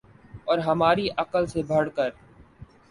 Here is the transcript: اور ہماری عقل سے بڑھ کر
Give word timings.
اور 0.45 0.57
ہماری 0.59 1.07
عقل 1.17 1.45
سے 1.47 1.63
بڑھ 1.63 1.89
کر 1.95 2.09